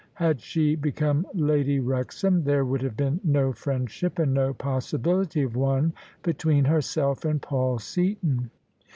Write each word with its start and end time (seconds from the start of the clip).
Had 0.15 0.41
she 0.41 0.73
become 0.73 1.27
Lady 1.35 1.79
Wrexham, 1.79 2.43
there 2.43 2.65
would 2.65 2.81
have 2.81 2.97
been 2.97 3.19
no 3.23 3.53
friendship, 3.53 4.17
and 4.17 4.33
no 4.33 4.51
possibility 4.51 5.43
of 5.43 5.55
one, 5.55 5.93
between 6.23 6.65
herself 6.65 7.23
and 7.23 7.39
Paul 7.39 7.77
Seaton. 7.77 8.49